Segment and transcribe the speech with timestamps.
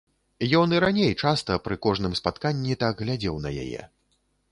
[0.59, 3.81] Ён і раней, часта, пры кожным спатканні так глядзеў на яе.